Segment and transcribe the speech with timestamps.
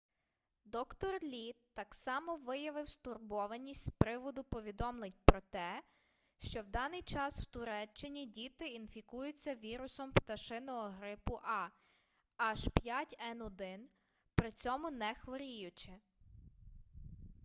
[0.65, 5.83] д-р лі так само виявив стурбованість з приводу повідомлень про те
[6.39, 11.67] що в даний час в туреччині діти інфікуються вірусом пташиного грипу a
[12.53, 13.79] h5n1
[14.35, 15.91] при цьому не хворіючи